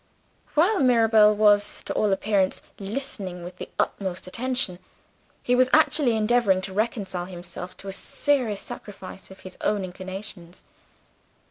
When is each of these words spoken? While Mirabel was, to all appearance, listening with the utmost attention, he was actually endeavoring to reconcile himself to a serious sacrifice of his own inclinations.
While 0.55 0.79
Mirabel 0.79 1.35
was, 1.35 1.83
to 1.83 1.93
all 1.93 2.11
appearance, 2.11 2.63
listening 2.79 3.43
with 3.43 3.57
the 3.57 3.69
utmost 3.77 4.25
attention, 4.25 4.79
he 5.43 5.53
was 5.53 5.69
actually 5.73 6.15
endeavoring 6.15 6.59
to 6.61 6.73
reconcile 6.73 7.25
himself 7.25 7.77
to 7.77 7.87
a 7.87 7.93
serious 7.93 8.61
sacrifice 8.61 9.29
of 9.29 9.41
his 9.41 9.59
own 9.61 9.85
inclinations. 9.85 10.63